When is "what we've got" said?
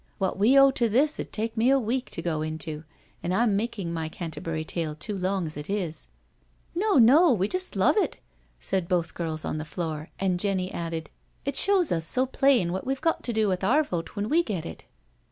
12.73-13.21